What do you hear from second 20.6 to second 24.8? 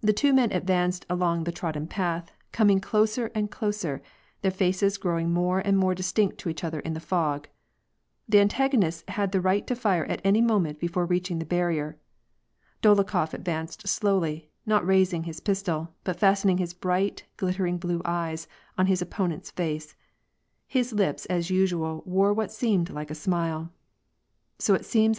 His lips as usu^ wore what seemed like a smile." So